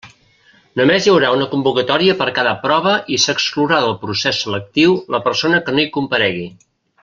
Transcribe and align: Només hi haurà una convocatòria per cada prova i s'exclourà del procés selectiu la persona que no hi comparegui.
Només 0.79 1.03
hi 1.03 1.11
haurà 1.11 1.29
una 1.35 1.47
convocatòria 1.51 2.15
per 2.21 2.27
cada 2.39 2.55
prova 2.63 2.95
i 3.17 3.19
s'exclourà 3.27 3.83
del 3.85 3.95
procés 4.07 4.41
selectiu 4.47 4.97
la 5.17 5.21
persona 5.31 5.61
que 5.69 5.77
no 5.77 5.85
hi 5.85 5.91
comparegui. 6.01 6.53